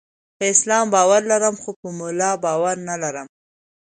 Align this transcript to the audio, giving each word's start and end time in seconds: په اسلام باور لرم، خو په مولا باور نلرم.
په 0.37 0.43
اسلام 0.53 0.85
باور 0.95 1.21
لرم، 1.31 1.55
خو 1.63 1.71
په 1.79 1.87
مولا 1.97 2.31
باور 2.45 2.75
نلرم. 2.87 3.27